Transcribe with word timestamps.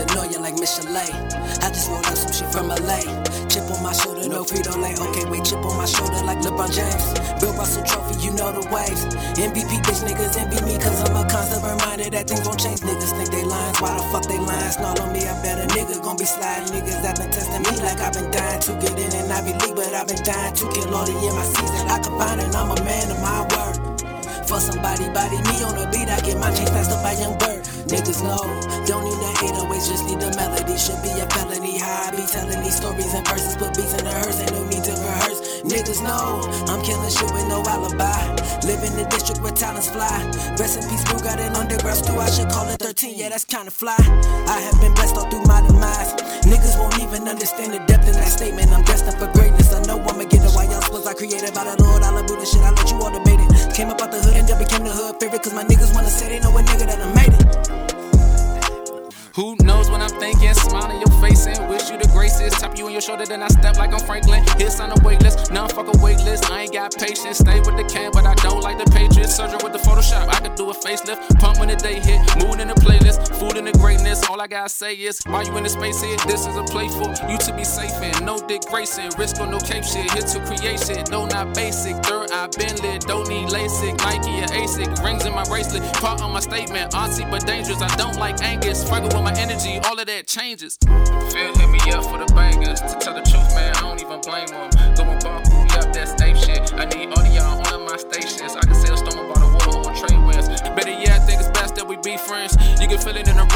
annoying 0.00 0.40
like 0.40 0.56
Michelet. 0.56 1.12
I 1.62 1.68
just 1.68 1.88
rolled 1.88 2.06
up 2.06 2.16
some 2.16 2.32
shit 2.32 2.48
from 2.52 2.68
LA. 2.68 3.00
Chip 3.50 3.66
on 3.70 3.82
my 3.82 3.92
shoulder, 3.92 4.28
no 4.28 4.44
Frito 4.44 4.74
Lay. 4.80 4.94
Okay, 4.94 5.28
wait, 5.28 5.44
chip 5.44 5.60
on 5.64 5.76
my 5.76 5.84
shoulder 5.84 6.22
like 6.24 6.38
LeBron 6.40 6.70
James. 6.72 7.04
Bill 7.40 7.52
Russell 7.54 7.82
Trophy, 7.84 8.14
you 8.24 8.30
know 8.32 8.52
the 8.52 8.64
waves. 8.70 9.04
MVP 9.36 9.82
bitch 9.84 10.00
niggas 10.06 10.38
envy 10.38 10.60
me, 10.64 10.78
cause 10.78 11.00
I'm 11.04 11.16
a 11.16 11.28
constant 11.28 11.62
reminder 11.64 12.10
that 12.10 12.28
things 12.28 12.46
won't 12.46 12.60
change. 12.60 12.80
Niggas 12.80 13.12
think 13.16 13.30
they 13.30 13.44
lines, 13.44 13.80
why 13.80 13.96
the 13.96 14.04
fuck 14.12 14.24
they 14.24 14.38
lines? 14.38 14.76
Snarl 14.76 15.00
on 15.02 15.12
me, 15.12 15.26
I 15.26 15.34
bet 15.42 15.58
a 15.58 15.66
nigga 15.74 16.02
gon' 16.02 16.16
be 16.16 16.24
sliding. 16.24 16.70
Niggas 16.72 17.02
that 17.02 17.18
been 17.18 17.30
testing 17.30 17.62
me 17.62 17.74
like 17.82 18.00
I've 18.00 18.14
been 18.14 18.30
dying 18.30 18.60
to 18.60 18.72
get 18.80 18.94
in 18.96 19.10
an 19.12 19.32
Ivy 19.32 19.52
League, 19.60 19.76
but 19.76 19.92
I've 19.92 20.06
been 20.06 20.22
dying 20.22 20.54
to 20.54 20.64
get 20.70 20.86
Lordy 20.88 21.12
in 21.12 21.34
my 21.34 21.44
season. 21.44 21.88
I 21.88 21.98
can 21.98 22.14
find 22.18 22.40
it, 22.40 22.54
I'm 22.54 22.70
a 22.70 22.78
man 22.84 23.10
of 23.10 23.20
my 23.20 23.40
word. 23.50 23.89
Somebody 24.90 25.14
body 25.14 25.38
me 25.46 25.62
on 25.62 25.78
the 25.78 25.86
beat, 25.94 26.10
I 26.10 26.18
get 26.18 26.34
my 26.42 26.50
chain 26.50 26.66
snatched 26.66 26.90
up 26.90 26.98
by 26.98 27.14
Young 27.14 27.38
Bird. 27.38 27.62
Niggas 27.86 28.26
know, 28.26 28.42
don't 28.90 29.06
need 29.06 29.22
the 29.22 29.30
808s, 29.70 29.86
just 29.86 30.02
need 30.02 30.18
the 30.18 30.34
melody. 30.34 30.74
Should 30.74 30.98
be 31.06 31.14
a 31.14 31.30
felony. 31.30 31.78
How 31.78 32.10
I 32.10 32.18
be 32.18 32.26
telling 32.26 32.58
these 32.58 32.74
stories 32.74 33.14
and 33.14 33.22
verses, 33.22 33.54
put 33.54 33.70
beats 33.78 33.94
in 33.94 34.02
the 34.02 34.10
hearse, 34.10 34.42
ain't 34.42 34.50
no 34.50 34.66
need 34.66 34.82
to 34.82 34.94
rehearse. 34.98 35.62
Niggas 35.62 36.02
know, 36.02 36.42
I'm 36.66 36.82
killing 36.82 37.06
shit 37.06 37.30
with 37.30 37.46
no 37.46 37.62
alibi. 37.70 38.34
Live 38.66 38.82
in 38.82 38.98
the 38.98 39.06
district 39.06 39.38
where 39.46 39.54
talents 39.54 39.86
fly. 39.86 40.10
Rest 40.58 40.82
in 40.82 40.90
peace, 40.90 41.06
Blue 41.06 41.22
got 41.22 41.38
an 41.38 41.54
underground 41.54 42.02
stew, 42.02 42.18
I 42.18 42.26
should 42.26 42.50
call 42.50 42.66
it 42.66 42.82
13, 42.82 43.14
yeah, 43.14 43.30
that's 43.30 43.46
kinda 43.46 43.70
fly. 43.70 43.94
I 44.50 44.58
have 44.58 44.74
been 44.82 44.90
blessed 44.98 45.14
all 45.14 45.30
through 45.30 45.46
my 45.46 45.62
demise. 45.62 46.18
Niggas 46.50 46.74
won't 46.82 46.98
even 46.98 47.30
understand 47.30 47.78
the 47.78 47.80
depth 47.86 48.10
in 48.10 48.18
that 48.18 48.26
statement. 48.26 48.74
I'm 48.74 48.82
destined 48.82 49.22
for 49.22 49.30
greatness, 49.38 49.70
I 49.70 49.86
know 49.86 50.02
I'ma 50.02 50.26
get 50.26 50.42
it. 50.42 50.50
Why 50.50 50.66
else 50.66 50.90
was 50.90 51.06
I 51.06 51.14
created 51.14 51.54
by 51.54 51.62
the 51.62 51.78
Lord? 51.78 52.02
I 52.02 52.10
love 52.10 52.26
Buddha 52.26 52.42
shit, 52.44 52.66
I 52.66 52.74
let 52.74 52.90
you 52.90 52.98
all 52.98 53.14
it. 53.14 53.29
Came 53.80 53.88
up 53.88 54.02
out 54.02 54.12
the 54.12 54.20
hood 54.20 54.36
and 54.36 54.46
then 54.46 54.58
became 54.58 54.84
the 54.84 54.92
hood 54.92 55.16
favorite, 55.16 55.40
cause 55.40 55.54
my 55.54 55.64
niggas 55.64 55.94
wanna 55.94 56.10
say 56.12 56.28
they 56.28 56.38
know 56.38 56.52
a 56.52 56.60
nigga 56.60 56.84
that 56.84 57.00
I 57.00 57.08
made 57.16 57.32
it. 57.32 57.80
Who 59.36 59.56
knows 59.64 59.88
when 59.88 60.02
I'm 60.02 60.10
thinking? 60.20 60.52
Smile 60.52 60.90
in 60.90 61.00
your 61.00 61.14
face 61.16 61.46
and 61.46 61.64
wish 61.70 61.88
you 61.88 61.96
the 61.96 62.08
graces. 62.12 62.52
Tap 62.60 62.76
you 62.76 62.84
on 62.86 62.92
your 62.92 63.00
shoulder, 63.00 63.24
then 63.24 63.42
I 63.42 63.48
step 63.48 63.78
like 63.78 63.94
I'm 63.94 64.00
Franklin. 64.00 64.44
Hits 64.58 64.80
on 64.80 64.90
the 64.90 65.00
wait 65.00 65.22
list, 65.22 65.50
non 65.50 65.70
fuck 65.70 65.88
a 65.88 65.96
wait 66.02 66.18
list. 66.28 66.50
I 66.50 66.68
ain't 66.68 66.74
got 66.74 66.92
patience. 66.92 67.38
Stay 67.38 67.60
with 67.60 67.76
the 67.78 67.84
can, 67.88 68.10
but 68.12 68.26
I 68.26 68.34
don't 68.42 68.60
like 68.60 68.76
the 68.76 68.90
Patriots. 68.90 69.36
Surgery 69.36 69.60
with 69.62 69.72
the 69.72 69.78
Photoshop, 69.78 70.28
I 70.28 70.40
could 70.44 70.56
do 70.56 70.68
a 70.68 70.74
facelift. 70.74 71.40
Pump 71.40 71.58
when 71.60 71.68
the 71.68 71.76
day 71.76 72.00
hit, 72.00 72.20
mood 72.42 72.49
All 74.30 74.40
I 74.40 74.46
gotta 74.46 74.68
say 74.68 74.94
is, 74.94 75.18
why 75.26 75.42
you 75.42 75.56
in 75.56 75.64
the 75.64 75.68
space 75.68 76.00
here? 76.00 76.16
This 76.24 76.46
is 76.46 76.54
a 76.54 76.62
play 76.62 76.86
for 76.86 77.10
you 77.28 77.36
to 77.36 77.52
be 77.52 77.64
safe 77.64 78.00
in. 78.00 78.24
No 78.24 78.38
dick 78.38 78.62
racing, 78.72 79.10
risk 79.18 79.40
on 79.40 79.50
no 79.50 79.58
cape 79.58 79.82
shit. 79.82 80.08
Here 80.12 80.22
to 80.22 80.38
create 80.46 80.78
shit, 80.78 81.10
no, 81.10 81.26
not 81.26 81.52
basic. 81.52 81.96
Third 82.06 82.30
eye 82.30 82.46
been 82.56 82.76
lit, 82.76 83.02
don't 83.10 83.28
need 83.28 83.48
LASIK. 83.48 83.98
Nike 83.98 84.38
or 84.38 84.46
ASIC, 84.54 85.02
rings 85.02 85.26
in 85.26 85.34
my 85.34 85.42
bracelet. 85.42 85.82
Part 85.94 86.22
on 86.22 86.30
my 86.30 86.38
statement, 86.38 86.92
artsy 86.92 87.28
but 87.28 87.44
dangerous. 87.44 87.82
I 87.82 87.88
don't 87.96 88.14
like 88.18 88.40
Angus. 88.40 88.82
Struggle 88.82 89.08
with 89.08 89.24
my 89.24 89.34
energy, 89.34 89.80
all 89.82 89.98
of 89.98 90.06
that 90.06 90.28
changes. 90.28 90.78
Phil 90.86 91.52
hit 91.58 91.68
me 91.68 91.80
up 91.90 92.04
for 92.04 92.18
the 92.22 92.30
bangers. 92.32 92.80
To 92.82 92.94
tell 93.00 93.14
the 93.14 93.26
truth, 93.26 93.50
man, 93.58 93.74
I 93.74 93.80
don't 93.80 94.00
even 94.00 94.20
blame 94.20 94.46
him. 94.46 94.70
Going 94.94 95.18
Baku, 95.26 95.58
up 95.74 95.92
that's 95.92 96.14
ape 96.22 96.36
shit. 96.36 96.72
I 96.74 96.84
need 96.84 97.10
all 97.10 97.18
of 97.18 97.34
y'all 97.34 97.66
on 97.74 97.84
my 97.84 97.96
stations. 97.96 98.54
I 98.54 98.60
can 98.60 98.76
sell 98.76 98.96
storm 98.96 99.26
about 99.26 99.42
the 99.42 99.50
water 99.58 99.90
or 99.90 99.94
trade 99.98 100.22
winds. 100.22 100.46
Better 100.78 100.94
yet, 100.94 101.18
I 101.18 101.26
think 101.26 101.40
it's 101.40 101.50
best 101.50 101.74
that 101.74 101.88
we 101.88 101.96
be 101.96 102.16
friends. 102.16 102.54
You 102.80 102.86
can 102.86 102.98
feel 102.98 103.16
it 103.16 103.26
in 103.26 103.36
the 103.36 103.49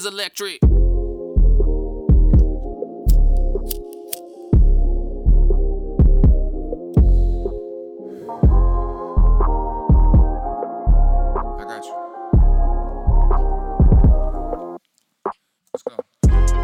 is 0.00 0.06
electric. 0.06 0.60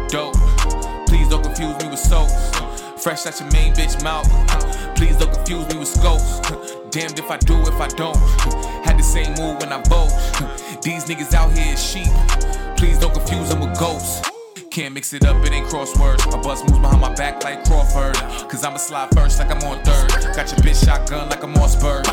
Dope. 0.09 0.33
Please 1.05 1.29
don't 1.29 1.43
confuse 1.43 1.77
me 1.83 1.89
with 1.89 1.99
soap. 1.99 2.29
Fresh 2.99 3.27
out 3.27 3.39
your 3.39 3.51
main 3.51 3.73
bitch 3.73 4.01
mouth. 4.03 4.27
Please 4.95 5.15
don't 5.17 5.31
confuse 5.31 5.67
me 5.69 5.77
with 5.77 5.87
scope. 5.87 6.21
Damned 6.91 7.19
if 7.19 7.29
I 7.29 7.37
do, 7.37 7.55
if 7.61 7.79
I 7.79 7.87
don't. 7.89 8.17
Had 8.83 8.97
the 8.97 9.03
same 9.03 9.33
move 9.35 9.59
when 9.59 9.71
I 9.71 9.81
vote. 9.83 10.81
These 10.81 11.05
niggas 11.05 11.33
out 11.35 11.55
here 11.55 11.73
is 11.73 11.83
sheep. 11.83 12.66
Please 12.77 12.99
don't 12.99 13.13
confuse 13.13 13.49
them 13.49 13.59
with 13.59 13.77
ghosts. 13.79 14.29
Can't 14.69 14.93
mix 14.93 15.11
it 15.13 15.25
up, 15.25 15.43
it 15.43 15.51
ain't 15.51 15.65
crosswords. 15.67 16.29
My 16.31 16.39
bust 16.39 16.63
moves 16.65 16.79
behind 16.79 17.01
my 17.01 17.13
back 17.15 17.43
like 17.43 17.65
Crawford. 17.65 18.15
Cause 18.47 18.63
I'ma 18.63 18.77
slide 18.77 19.09
first 19.15 19.39
like 19.39 19.49
I'm 19.49 19.67
on 19.67 19.83
third. 19.83 20.09
Got 20.35 20.51
your 20.51 20.59
bitch 20.61 20.85
shotgun 20.85 21.29
like 21.29 21.41
a 21.41 21.47
Mossberg. 21.47 22.03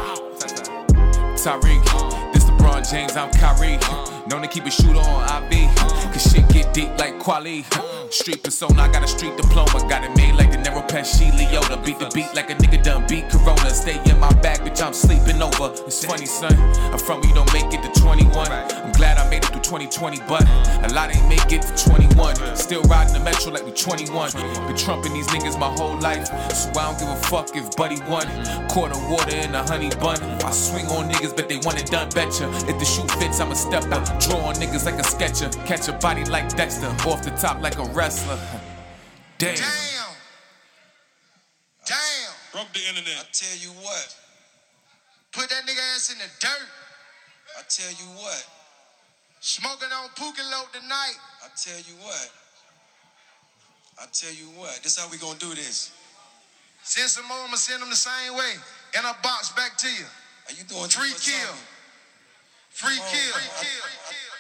Tyreek. 1.37 2.33
This 2.33 2.45
LeBron 2.45 2.91
James, 2.91 3.17
I'm 3.17 3.31
Kyrie. 3.33 3.79
Known 4.27 4.41
to 4.41 4.49
keep 4.49 4.65
a 4.65 4.71
shooter 4.71 4.99
on 4.99 5.53
IV. 5.53 5.69
Cause 6.13 6.33
shit 6.33 6.49
get 6.49 6.73
deep 6.73 6.89
like 6.99 7.19
Quali. 7.19 7.67
Street 8.09 8.43
persona, 8.43 8.81
I 8.81 8.89
got 8.91 9.05
a 9.05 9.09
street 9.09 9.37
diploma. 9.37 9.87
Got 9.87 10.05
it 10.05 10.17
made 10.17 10.35
like 10.35 10.51
De 10.51 10.57
Niro 10.57 10.89
Pesci 10.89 11.31
Liotta. 11.33 11.85
Beat 11.85 11.99
the 11.99 12.11
beat 12.15 12.35
like 12.35 12.49
a 12.49 12.55
nigga 12.55 12.83
done 12.83 13.07
beat 13.07 13.29
Corona. 13.29 13.69
Stay 13.69 14.01
in 14.11 14.19
my 14.19 14.33
back, 14.41 14.61
bitch, 14.61 14.83
I'm 14.83 14.95
sleeping 14.95 15.43
over. 15.43 15.75
It's 15.85 16.03
funny, 16.03 16.25
son. 16.25 16.57
I'm 16.91 16.99
from 16.99 17.23
you 17.25 17.35
don't 17.35 17.53
make 17.53 17.64
2020, 19.75 20.21
but 20.29 20.47
a 20.87 20.95
lot 20.95 21.11
ain't 21.11 21.29
make 21.29 21.51
it 21.51 21.63
to 21.63 21.91
21. 21.91 22.37
Still 22.55 22.83
riding 22.85 23.13
the 23.13 23.19
metro 23.19 23.51
like 23.51 23.65
we 23.65 23.73
21. 23.73 24.31
Been 24.69 24.77
trumping 24.77 25.13
these 25.13 25.27
niggas 25.27 25.59
my 25.59 25.67
whole 25.67 25.99
life. 25.99 26.29
So 26.55 26.71
I 26.79 26.87
don't 26.87 26.99
give 27.01 27.09
a 27.09 27.17
fuck 27.27 27.57
if 27.57 27.75
Buddy 27.75 27.99
won. 28.09 28.23
Quarter 28.69 28.95
water 29.11 29.35
in 29.35 29.53
a 29.53 29.65
honey 29.67 29.91
bun. 29.99 30.23
I 30.47 30.51
swing 30.53 30.87
on 30.87 31.11
niggas, 31.11 31.35
but 31.35 31.49
they 31.49 31.57
want 31.57 31.81
it 31.81 31.91
done 31.91 32.09
betcha. 32.11 32.49
If 32.71 32.79
the 32.79 32.85
shoe 32.85 33.03
fits, 33.19 33.41
I'm 33.41 33.51
a 33.51 33.57
stepper. 33.57 33.99
Draw 34.23 34.39
on 34.47 34.55
niggas 34.63 34.85
like 34.85 35.01
a 35.01 35.05
sketcher. 35.05 35.51
Catch 35.67 35.89
a 35.89 35.95
body 35.95 36.25
like 36.27 36.55
Dexter. 36.55 36.87
Off 37.11 37.25
the 37.25 37.31
top 37.31 37.61
like 37.61 37.77
a 37.79 37.85
wrestler. 37.87 38.39
Damn. 39.39 39.57
Damn. 39.57 40.15
Damn. 41.85 42.33
Broke 42.53 42.73
the 42.73 42.81
internet. 42.89 43.19
I 43.19 43.27
tell 43.33 43.59
you 43.59 43.71
what. 43.83 44.17
Put 45.33 45.49
that 45.49 45.67
nigga 45.67 45.83
ass 45.97 46.13
in 46.13 46.19
the 46.19 46.31
dirt. 46.39 46.69
I 47.59 47.63
tell 47.69 47.91
you 47.91 48.07
what. 48.23 48.64
Smoking 49.45 49.93
on 49.93 50.09
Load 50.17 50.73
tonight. 50.73 51.21
I 51.45 51.53
tell 51.53 51.77
you 51.77 52.01
what. 52.01 52.31
I 54.01 54.07
tell 54.11 54.33
you 54.33 54.49
what. 54.57 54.81
This 54.83 54.97
how 54.97 55.05
we 55.13 55.19
gonna 55.19 55.39
do 55.39 55.53
this. 55.53 55.93
Send 56.83 57.11
some 57.11 57.29
more, 57.29 57.37
I'ma 57.45 57.57
send 57.57 57.83
them 57.83 57.91
the 57.91 57.95
same 57.95 58.33
way. 58.33 58.57
In 58.97 59.05
a 59.05 59.13
box 59.23 59.53
back 59.53 59.77
to 59.77 59.87
you. 59.87 60.09
Are 60.49 60.55
you 60.57 60.65
doing 60.65 60.89
Free 60.89 61.13
kill. 61.21 61.53
Free 62.71 62.97
kill. 62.97 63.33
Free 63.37 63.53
kill. 63.61 64.34